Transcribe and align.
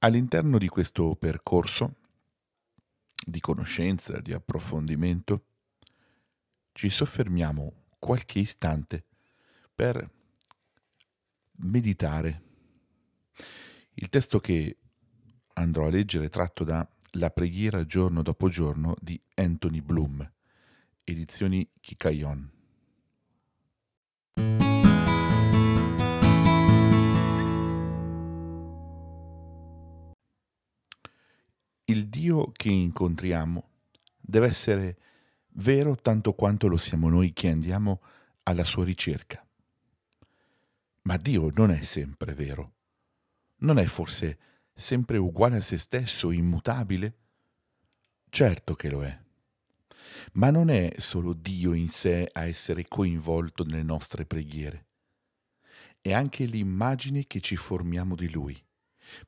All'interno 0.00 0.58
di 0.58 0.68
questo 0.68 1.16
percorso 1.16 1.96
di 3.26 3.40
conoscenza, 3.40 4.20
di 4.20 4.32
approfondimento, 4.32 5.44
ci 6.72 6.88
soffermiamo 6.88 7.86
qualche 7.98 8.38
istante 8.38 9.04
per 9.74 10.08
meditare. 11.56 12.42
Il 13.94 14.08
testo 14.08 14.38
che 14.38 14.76
andrò 15.54 15.86
a 15.86 15.90
leggere 15.90 16.26
è 16.26 16.30
tratto 16.30 16.62
da 16.62 16.88
La 17.12 17.30
preghiera 17.30 17.84
giorno 17.84 18.22
dopo 18.22 18.48
giorno 18.48 18.94
di 19.00 19.20
Anthony 19.34 19.80
Bloom, 19.80 20.32
edizioni 21.02 21.68
Kikayon. 21.80 22.57
Il 31.90 32.08
Dio 32.08 32.52
che 32.52 32.68
incontriamo 32.68 33.66
deve 34.20 34.48
essere 34.48 34.98
vero 35.52 35.96
tanto 35.96 36.34
quanto 36.34 36.68
lo 36.68 36.76
siamo 36.76 37.08
noi 37.08 37.32
che 37.32 37.48
andiamo 37.48 38.02
alla 38.42 38.64
sua 38.64 38.84
ricerca. 38.84 39.42
Ma 41.04 41.16
Dio 41.16 41.50
non 41.54 41.70
è 41.70 41.80
sempre 41.80 42.34
vero. 42.34 42.74
Non 43.60 43.78
è 43.78 43.86
forse 43.86 44.38
sempre 44.74 45.16
uguale 45.16 45.56
a 45.56 45.62
se 45.62 45.78
stesso, 45.78 46.30
immutabile? 46.30 47.16
Certo 48.28 48.74
che 48.74 48.90
lo 48.90 49.02
è. 49.02 49.18
Ma 50.32 50.50
non 50.50 50.68
è 50.68 50.92
solo 50.98 51.32
Dio 51.32 51.72
in 51.72 51.88
sé 51.88 52.28
a 52.30 52.44
essere 52.44 52.86
coinvolto 52.86 53.64
nelle 53.64 53.82
nostre 53.82 54.26
preghiere. 54.26 54.88
È 56.02 56.12
anche 56.12 56.44
l'immagine 56.44 57.26
che 57.26 57.40
ci 57.40 57.56
formiamo 57.56 58.14
di 58.14 58.30
Lui, 58.30 58.62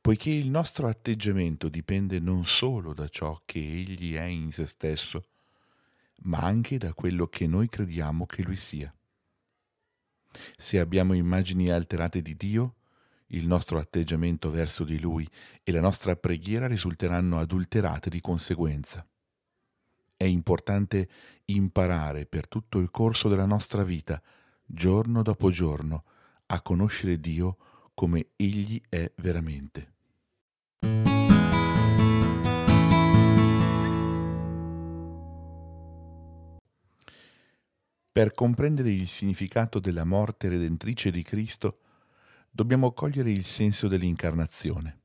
poiché 0.01 0.31
il 0.31 0.49
nostro 0.49 0.89
atteggiamento 0.89 1.69
dipende 1.69 2.19
non 2.19 2.45
solo 2.45 2.93
da 2.95 3.09
ciò 3.09 3.41
che 3.45 3.59
Egli 3.59 4.15
è 4.15 4.25
in 4.25 4.53
se 4.53 4.67
stesso, 4.67 5.25
ma 6.23 6.39
anche 6.39 6.77
da 6.79 6.93
quello 6.93 7.27
che 7.29 7.47
noi 7.47 7.69
crediamo 7.69 8.27
che 8.27 8.43
Lui 8.43 8.57
sia. 8.57 8.95
Se 10.57 10.79
abbiamo 10.79 11.15
immagini 11.15 11.71
alterate 11.71 12.23
di 12.23 12.37
Dio, 12.37 12.77
il 13.33 13.47
nostro 13.47 13.79
atteggiamento 13.79 14.51
verso 14.51 14.85
di 14.85 14.99
Lui 14.99 15.29
e 15.63 15.73
la 15.73 15.81
nostra 15.81 16.17
preghiera 16.17 16.67
risulteranno 16.67 17.39
adulterate 17.39 18.11
di 18.11 18.21
conseguenza. 18.21 19.07
È 20.17 20.25
importante 20.25 21.09
imparare 21.47 22.27
per 22.27 22.49
tutto 22.49 22.79
il 22.79 22.91
corso 22.91 23.29
della 23.29 23.47
nostra 23.47 23.83
vita, 23.83 24.21
giorno 24.65 25.23
dopo 25.23 25.51
giorno, 25.51 26.05
a 26.47 26.61
conoscere 26.61 27.19
Dio 27.19 27.57
come 28.01 28.29
Egli 28.37 28.81
è 28.89 29.13
veramente. 29.17 29.93
Per 38.11 38.33
comprendere 38.33 38.91
il 38.91 39.07
significato 39.07 39.81
della 39.81 40.05
morte 40.05 40.49
redentrice 40.49 41.11
di 41.11 41.23
Cristo, 41.23 41.81
dobbiamo 42.51 42.93
cogliere 42.93 43.31
il 43.31 43.45
senso 43.45 43.87
dell'incarnazione. 43.87 45.01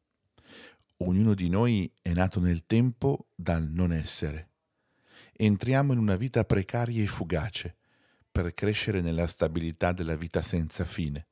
Ognuno 0.99 1.33
di 1.33 1.49
noi 1.49 1.91
è 2.01 2.13
nato 2.13 2.39
nel 2.39 2.65
tempo 2.65 3.27
dal 3.35 3.67
non 3.67 3.91
essere. 3.91 4.51
Entriamo 5.33 5.91
in 5.91 5.99
una 5.99 6.15
vita 6.15 6.45
precaria 6.45 7.03
e 7.03 7.07
fugace 7.07 7.75
per 8.31 8.53
crescere 8.53 9.01
nella 9.01 9.27
stabilità 9.27 9.91
della 9.91 10.15
vita 10.15 10.41
senza 10.41 10.85
fine. 10.85 11.27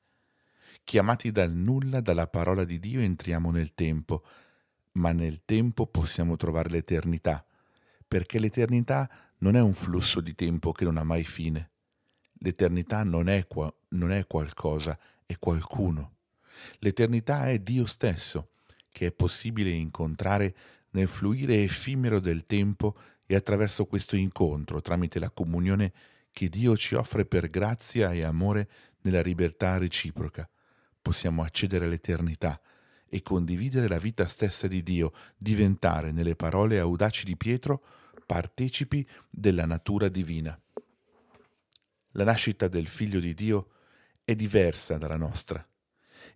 Chiamati 0.84 1.32
dal 1.32 1.52
nulla 1.52 2.02
dalla 2.02 2.28
parola 2.28 2.66
di 2.66 2.80
Dio 2.80 3.00
entriamo 3.00 3.52
nel 3.52 3.74
tempo, 3.74 4.24
ma 4.94 5.12
nel 5.12 5.44
tempo 5.46 5.88
possiamo 5.88 6.36
trovare 6.36 6.70
l'eternità, 6.70 7.46
perché 8.08 8.38
l'eternità 8.38 9.10
non 9.40 9.56
è 9.56 9.62
un 9.62 9.74
flusso 9.74 10.22
di 10.22 10.36
tempo 10.36 10.72
che 10.72 10.84
non 10.84 10.98
ha 10.98 11.04
mai 11.04 11.24
fine. 11.24 11.72
L'eternità 12.40 13.04
non 13.04 13.30
è, 13.30 13.48
qua, 13.48 13.74
non 13.90 14.12
è 14.12 14.28
qualcosa, 14.28 15.00
è 15.26 15.38
qualcuno. 15.40 16.18
L'eternità 16.80 17.50
è 17.50 17.60
Dio 17.60 17.86
stesso, 17.86 18.50
che 18.92 19.08
è 19.08 19.12
possibile 19.12 19.70
incontrare 19.70 20.56
nel 20.92 21.08
fluire 21.08 21.64
effimero 21.64 22.20
del 22.20 22.46
tempo 22.46 22.96
e 23.26 23.36
attraverso 23.36 23.86
questo 23.86 24.16
incontro, 24.16 24.82
tramite 24.82 25.18
la 25.20 25.32
comunione 25.32 25.92
che 26.32 26.50
Dio 26.50 26.76
ci 26.78 26.96
offre 26.96 27.26
per 27.26 27.50
grazia 27.50 28.12
e 28.12 28.24
amore 28.24 28.70
nella 29.02 29.22
libertà 29.22 29.78
reciproca, 29.78 30.48
possiamo 31.04 31.44
accedere 31.44 31.86
all'eternità 31.86 32.60
e 33.08 33.22
condividere 33.22 33.88
la 33.88 34.00
vita 34.00 34.28
stessa 34.28 34.68
di 34.68 34.82
Dio, 34.82 35.12
diventare, 35.38 36.12
nelle 36.12 36.36
parole 36.36 36.80
audaci 36.80 37.26
di 37.26 37.38
Pietro, 37.38 37.84
partecipi 38.26 39.08
della 39.30 39.68
natura 39.68 40.10
divina. 40.10 40.60
La 42.14 42.24
nascita 42.24 42.68
del 42.68 42.88
Figlio 42.88 43.20
di 43.20 43.36
Dio 43.36 43.70
è 44.24 44.34
diversa 44.34 44.98
dalla 44.98 45.18
nostra. 45.18 45.64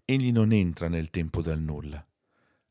Egli 0.06 0.32
non 0.32 0.52
entra 0.52 0.88
nel 0.88 1.10
tempo 1.10 1.42
dal 1.42 1.60
nulla. 1.60 2.06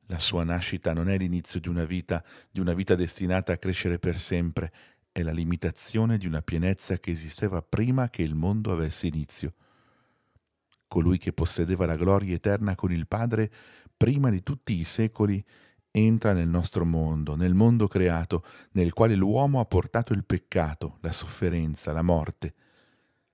La 0.09 0.19
sua 0.21 0.45
nascita 0.45 0.93
non 0.93 1.09
è 1.09 1.17
l'inizio 1.17 1.59
di 1.59 1.69
una 1.69 1.85
vita, 1.85 2.25
di 2.49 2.61
una 2.61 2.75
vita 2.75 2.95
destinata 2.95 3.53
a 3.53 3.57
crescere 3.57 3.99
per 3.99 4.21
sempre, 4.21 4.73
è 5.11 5.23
la 5.23 5.33
limitazione 5.33 6.19
di 6.19 6.27
una 6.27 6.43
pienezza 6.43 6.99
che 6.99 7.11
esisteva 7.11 7.63
prima 7.63 8.11
che 8.11 8.23
il 8.23 8.35
mondo 8.35 8.71
avesse 8.71 9.07
inizio. 9.07 9.55
Colui 10.97 11.19
che 11.19 11.35
possedeva 11.35 11.85
la 11.85 11.95
gloria 11.95 12.35
eterna 12.35 12.75
con 12.75 12.91
il 12.91 13.07
Padre 13.07 13.53
prima 13.95 14.31
di 14.31 14.43
tutti 14.43 14.73
i 14.79 14.85
secoli 14.85 15.45
entra 15.91 16.33
nel 16.33 16.49
nostro 16.49 16.87
mondo, 16.87 17.37
nel 17.37 17.53
mondo 17.53 17.87
creato, 17.87 18.43
nel 18.73 18.95
quale 18.95 19.15
l'uomo 19.15 19.61
ha 19.61 19.67
portato 19.67 20.15
il 20.15 20.25
peccato, 20.25 20.97
la 21.03 21.13
sofferenza, 21.13 21.93
la 21.93 22.01
morte. 22.01 22.55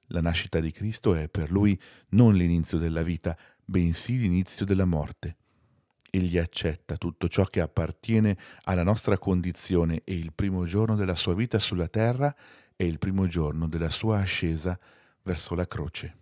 La 0.06 0.20
nascita 0.20 0.58
di 0.58 0.72
Cristo 0.72 1.14
è 1.14 1.28
per 1.28 1.52
lui 1.52 1.80
non 2.08 2.34
l'inizio 2.34 2.78
della 2.78 3.04
vita, 3.04 3.38
bensì 3.64 4.18
l'inizio 4.18 4.66
della 4.66 4.84
morte. 4.84 5.36
Egli 6.10 6.38
accetta 6.38 6.96
tutto 6.96 7.28
ciò 7.28 7.44
che 7.44 7.60
appartiene 7.60 8.36
alla 8.62 8.82
nostra 8.82 9.18
condizione 9.18 10.00
e 10.02 10.14
il 10.14 10.32
primo 10.32 10.64
giorno 10.64 10.96
della 10.96 11.14
sua 11.14 11.36
vita 11.36 11.60
sulla 11.60 11.86
terra 11.86 12.34
è 12.74 12.82
il 12.82 12.98
primo 12.98 13.28
giorno 13.28 13.68
della 13.68 13.90
sua 13.90 14.18
ascesa 14.18 14.76
verso 15.22 15.54
la 15.54 15.68
croce. 15.68 16.16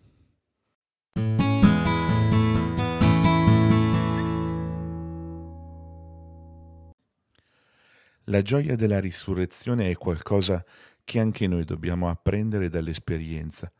La 8.30 8.42
gioia 8.42 8.76
della 8.76 9.00
risurrezione 9.00 9.90
è 9.90 9.96
qualcosa 9.96 10.64
che 11.02 11.18
anche 11.18 11.48
noi 11.48 11.64
dobbiamo 11.64 12.08
apprendere 12.08 12.68
dall'esperienza, 12.68 13.72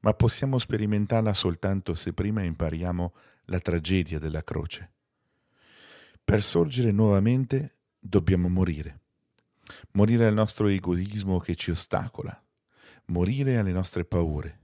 ma 0.00 0.12
possiamo 0.12 0.58
sperimentarla 0.58 1.32
soltanto 1.32 1.94
se 1.94 2.12
prima 2.12 2.42
impariamo 2.42 3.14
la 3.46 3.58
tragedia 3.58 4.18
della 4.18 4.44
croce. 4.44 4.92
Per 6.22 6.42
sorgere 6.42 6.92
nuovamente 6.92 7.78
dobbiamo 7.98 8.48
morire. 8.48 9.00
Morire 9.92 10.26
al 10.26 10.34
nostro 10.34 10.68
egoismo 10.68 11.38
che 11.38 11.54
ci 11.54 11.70
ostacola, 11.70 12.38
morire 13.06 13.56
alle 13.56 13.72
nostre 13.72 14.04
paure, 14.04 14.58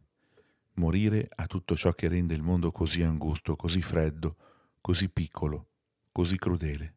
morire 0.75 1.27
a 1.37 1.47
tutto 1.47 1.75
ciò 1.75 1.95
che 1.95 2.09
rende 2.09 2.35
il 2.35 2.43
mondo 2.43 2.71
così 2.71 3.03
angusto, 3.03 3.57
così 3.57 3.81
freddo, 3.81 4.37
così 4.83 5.09
piccolo, 5.09 5.69
così 6.13 6.37
crudele 6.37 6.97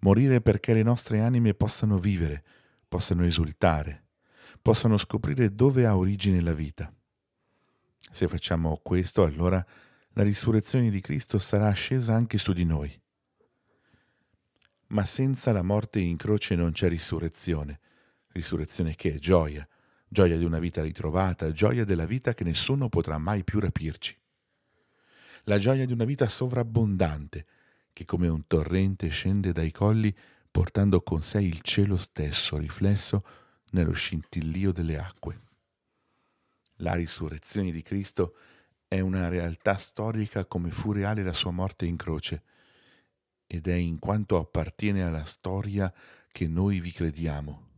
morire 0.00 0.40
perché 0.40 0.74
le 0.74 0.82
nostre 0.82 1.20
anime 1.20 1.54
possano 1.54 1.98
vivere, 1.98 2.44
possano 2.88 3.24
esultare, 3.24 4.04
possano 4.60 4.98
scoprire 4.98 5.54
dove 5.54 5.86
ha 5.86 5.96
origine 5.96 6.40
la 6.40 6.54
vita. 6.54 6.92
Se 8.10 8.26
facciamo 8.28 8.80
questo, 8.82 9.22
allora 9.22 9.64
la 10.14 10.22
risurrezione 10.22 10.90
di 10.90 11.00
Cristo 11.00 11.38
sarà 11.38 11.70
scesa 11.72 12.14
anche 12.14 12.38
su 12.38 12.52
di 12.52 12.64
noi. 12.64 13.00
Ma 14.88 15.04
senza 15.04 15.52
la 15.52 15.62
morte 15.62 16.00
in 16.00 16.16
croce 16.16 16.56
non 16.56 16.72
c'è 16.72 16.88
risurrezione, 16.88 17.78
risurrezione 18.32 18.96
che 18.96 19.14
è 19.14 19.18
gioia, 19.18 19.66
gioia 20.08 20.36
di 20.36 20.44
una 20.44 20.58
vita 20.58 20.82
ritrovata, 20.82 21.52
gioia 21.52 21.84
della 21.84 22.06
vita 22.06 22.34
che 22.34 22.42
nessuno 22.42 22.88
potrà 22.88 23.16
mai 23.18 23.44
più 23.44 23.60
rapirci. 23.60 24.18
La 25.44 25.58
gioia 25.58 25.86
di 25.86 25.92
una 25.92 26.04
vita 26.04 26.28
sovrabbondante, 26.28 27.46
che 28.00 28.06
come 28.06 28.28
un 28.28 28.46
torrente 28.46 29.08
scende 29.08 29.52
dai 29.52 29.70
colli 29.70 30.14
portando 30.50 31.02
con 31.02 31.22
sé 31.22 31.42
il 31.42 31.60
cielo 31.60 31.98
stesso 31.98 32.56
riflesso 32.56 33.22
nello 33.72 33.92
scintillio 33.92 34.72
delle 34.72 34.98
acque. 34.98 35.40
La 36.76 36.94
risurrezione 36.94 37.70
di 37.70 37.82
Cristo 37.82 38.36
è 38.88 39.00
una 39.00 39.28
realtà 39.28 39.76
storica 39.76 40.46
come 40.46 40.70
fu 40.70 40.92
reale 40.92 41.22
la 41.22 41.34
sua 41.34 41.50
morte 41.50 41.84
in 41.84 41.96
croce 41.96 42.42
ed 43.46 43.68
è 43.68 43.74
in 43.74 43.98
quanto 43.98 44.38
appartiene 44.38 45.04
alla 45.04 45.26
storia 45.26 45.92
che 46.32 46.48
noi 46.48 46.80
vi 46.80 46.92
crediamo. 46.92 47.68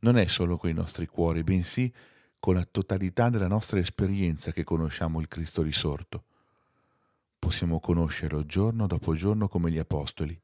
Non 0.00 0.18
è 0.18 0.26
solo 0.26 0.56
coi 0.56 0.72
nostri 0.72 1.06
cuori, 1.06 1.44
bensì 1.44 1.94
con 2.40 2.54
la 2.54 2.66
totalità 2.68 3.30
della 3.30 3.46
nostra 3.46 3.78
esperienza 3.78 4.50
che 4.50 4.64
conosciamo 4.64 5.20
il 5.20 5.28
Cristo 5.28 5.62
risorto 5.62 6.24
possiamo 7.46 7.78
conoscerlo 7.78 8.44
giorno 8.44 8.88
dopo 8.88 9.14
giorno 9.14 9.46
come 9.46 9.70
gli 9.70 9.78
Apostoli. 9.78 10.36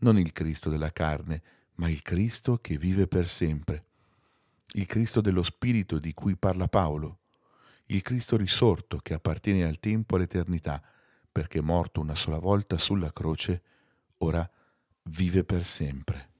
Non 0.00 0.18
il 0.18 0.30
Cristo 0.32 0.68
della 0.68 0.92
carne, 0.92 1.42
ma 1.76 1.88
il 1.88 2.02
Cristo 2.02 2.58
che 2.58 2.76
vive 2.76 3.06
per 3.06 3.26
sempre. 3.26 3.84
Il 4.72 4.84
Cristo 4.84 5.22
dello 5.22 5.42
Spirito 5.42 5.98
di 5.98 6.12
cui 6.12 6.36
parla 6.36 6.68
Paolo. 6.68 7.20
Il 7.86 8.02
Cristo 8.02 8.36
risorto 8.36 8.98
che 8.98 9.14
appartiene 9.14 9.64
al 9.64 9.80
tempo 9.80 10.14
e 10.14 10.18
all'eternità, 10.18 10.82
perché 11.32 11.62
morto 11.62 12.02
una 12.02 12.14
sola 12.14 12.38
volta 12.38 12.76
sulla 12.76 13.10
croce, 13.10 13.62
ora 14.18 14.46
vive 15.04 15.44
per 15.44 15.64
sempre. 15.64 16.31